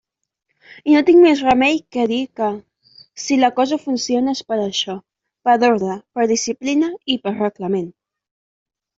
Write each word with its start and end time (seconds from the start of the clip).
I 0.91 0.93
no 0.93 1.01
tinc 1.07 1.19
més 1.23 1.41
remei 1.47 1.75
que 1.97 2.05
dir 2.11 2.21
que, 2.39 2.47
si 3.23 3.35
la 3.41 3.49
cosa 3.59 3.77
funciona, 3.83 4.33
és 4.37 4.41
per 4.53 4.57
això, 4.63 4.95
per 5.49 5.55
ordre, 5.67 5.99
per 6.19 6.25
disciplina 6.33 6.89
i 7.17 7.19
per 7.27 7.35
reglament. 7.37 7.87